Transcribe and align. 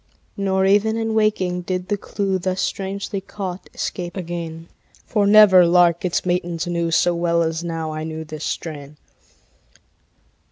Nor 0.35 0.65
even 0.65 0.97
in 0.97 1.13
waking 1.13 1.61
did 1.61 1.87
the 1.89 1.95
clew, 1.95 2.39
Thus 2.39 2.59
strangely 2.59 3.21
caught, 3.21 3.69
escape 3.75 4.17
again; 4.17 4.67
For 5.05 5.27
never 5.27 5.63
lark 5.67 6.03
its 6.03 6.25
matins 6.25 6.65
knew 6.65 6.89
So 6.89 7.13
well 7.13 7.43
as 7.43 7.63
now 7.63 7.93
I 7.93 8.03
knew 8.03 8.23
this 8.25 8.43
strain. 8.43 8.97